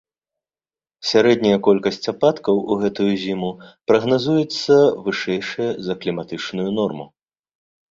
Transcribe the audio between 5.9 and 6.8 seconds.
за кліматычную